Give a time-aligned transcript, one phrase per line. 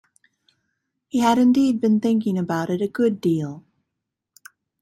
[1.09, 3.63] He had indeed been thinking about it a good deal.